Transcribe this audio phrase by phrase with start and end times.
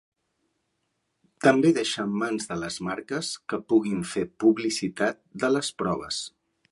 [1.47, 6.23] També deixa en mans de les marques que puguin fer publicitat de les proves.